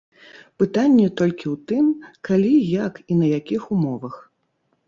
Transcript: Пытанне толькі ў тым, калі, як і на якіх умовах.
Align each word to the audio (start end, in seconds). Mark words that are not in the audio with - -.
Пытанне 0.61 1.05
толькі 1.19 1.45
ў 1.51 1.53
тым, 1.71 1.85
калі, 2.31 2.53
як 2.87 2.93
і 3.11 3.19
на 3.21 3.27
якіх 3.39 3.61
умовах. 3.77 4.15